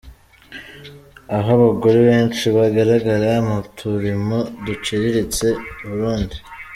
[1.35, 5.47] Aho abagore benshi bagaragara mu turimo duciriritse:
[5.87, 6.37] Burundi.